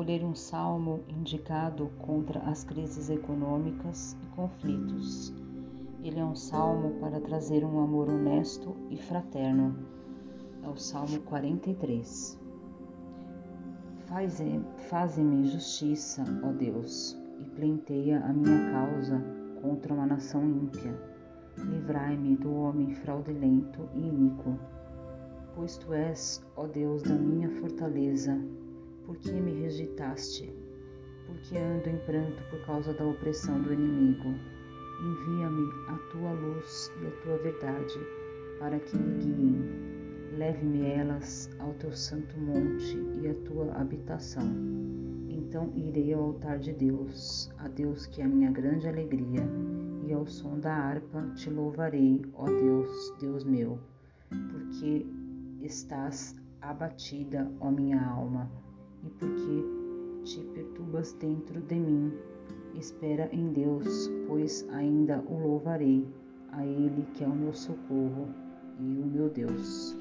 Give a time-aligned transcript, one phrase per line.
[0.00, 5.30] escolher um salmo indicado contra as crises econômicas e conflitos.
[6.02, 9.76] Ele é um salmo para trazer um amor honesto e fraterno.
[10.62, 12.40] É o Salmo 43.
[14.88, 19.22] Faze-me justiça, ó Deus, e pleiteia a minha causa
[19.60, 20.98] contra uma nação ímpia.
[21.58, 24.58] Livrai-me do homem fraudulento e iníquo.
[25.54, 28.40] Pois tu és, ó Deus, da minha fortaleza,
[29.10, 30.54] por que me rejeitaste?
[31.26, 34.28] Porque ando em pranto por causa da opressão do inimigo.
[35.02, 37.98] Envia-me a tua luz e a tua verdade,
[38.60, 44.48] para que me guiem Leve-me elas ao teu santo monte e à tua habitação.
[45.28, 49.42] Então irei ao altar de Deus, a Deus que é a minha grande alegria,
[50.06, 53.76] e ao som da harpa te louvarei, ó Deus, Deus meu,
[54.52, 55.04] porque
[55.62, 58.48] estás abatida, ó minha alma,
[59.04, 59.64] e porque
[60.24, 62.12] te perturbas dentro de mim.
[62.74, 66.06] Espera em Deus, pois ainda o louvarei,
[66.52, 68.28] a Ele que é o meu socorro
[68.78, 69.99] e o meu Deus.